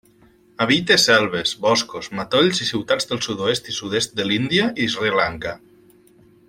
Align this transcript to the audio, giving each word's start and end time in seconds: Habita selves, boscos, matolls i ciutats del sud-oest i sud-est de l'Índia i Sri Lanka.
Habita 0.63 0.95
selves, 1.01 1.51
boscos, 1.65 2.09
matolls 2.21 2.63
i 2.65 2.69
ciutats 2.71 3.09
del 3.13 3.23
sud-oest 3.29 3.71
i 3.73 3.77
sud-est 3.81 4.19
de 4.21 4.29
l'Índia 4.31 4.67
i 4.87 4.93
Sri 4.95 5.17
Lanka. 5.21 5.59